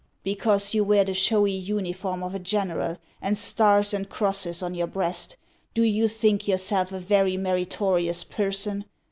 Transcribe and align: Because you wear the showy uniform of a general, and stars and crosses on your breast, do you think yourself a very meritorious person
Because 0.23 0.73
you 0.73 0.83
wear 0.83 1.03
the 1.03 1.13
showy 1.13 1.51
uniform 1.51 2.23
of 2.23 2.33
a 2.33 2.39
general, 2.39 2.97
and 3.21 3.37
stars 3.37 3.93
and 3.93 4.09
crosses 4.09 4.63
on 4.63 4.73
your 4.73 4.87
breast, 4.87 5.37
do 5.75 5.83
you 5.83 6.07
think 6.07 6.47
yourself 6.47 6.91
a 6.91 6.97
very 6.97 7.37
meritorious 7.37 8.23
person 8.23 8.85